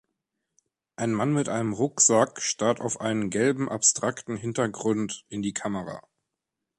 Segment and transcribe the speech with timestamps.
[0.95, 6.01] ein Mann mit einem Rucksack starrt auf einen gelben abstrakten Hintergrund in die Kamera.